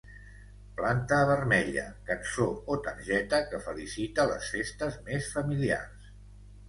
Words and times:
Planta 0.79 1.17
vermella, 1.31 1.83
cançó 2.07 2.47
o 2.75 2.79
targeta 2.89 3.43
que 3.53 3.61
felicita 3.67 4.29
les 4.33 4.49
festes 4.57 4.99
més 5.11 5.29
familiars. 5.37 6.11